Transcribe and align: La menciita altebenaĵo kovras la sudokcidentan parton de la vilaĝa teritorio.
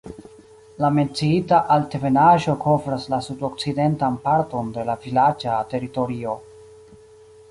La 0.83 0.89
menciita 0.93 1.59
altebenaĵo 1.75 2.55
kovras 2.63 3.05
la 3.15 3.19
sudokcidentan 3.27 4.17
parton 4.25 4.71
de 4.79 4.87
la 4.91 4.97
vilaĝa 5.05 5.61
teritorio. 5.75 6.37